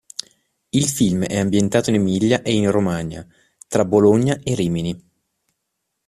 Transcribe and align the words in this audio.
Il 0.69 0.85
film 0.87 1.25
è 1.25 1.37
ambientato 1.37 1.91
in 1.91 1.97
Emilia 1.97 2.41
e 2.41 2.55
in 2.55 2.71
Romagna, 2.71 3.23
tra 3.67 3.85
Bologna 3.85 4.39
e 4.41 4.55
Rimini. 4.55 5.09